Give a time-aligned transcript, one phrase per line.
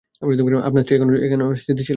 [0.63, 1.89] আপনার স্ত্রী এখন স্থিতিশীল আছে।